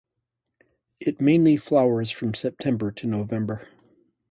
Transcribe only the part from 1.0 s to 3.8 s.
mainly flowers from September to November.